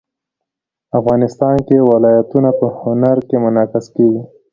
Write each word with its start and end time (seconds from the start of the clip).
افغانستان 0.99 1.55
کې 1.67 1.77
ولایتونه 1.91 2.49
په 2.59 2.65
هنر 2.79 3.17
کې 3.27 3.37
منعکس 3.43 3.85
کېږي. 3.95 4.21